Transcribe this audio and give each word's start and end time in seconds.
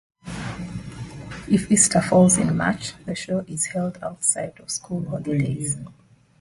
If 1.47 1.69
Easter 1.71 2.01
falls 2.01 2.39
in 2.39 2.57
March 2.57 2.93
the 3.05 3.13
Show 3.13 3.45
is 3.47 3.67
held 3.67 3.99
outside 4.01 4.59
of 4.59 4.71
school 4.71 5.05
holidays. 5.07 5.77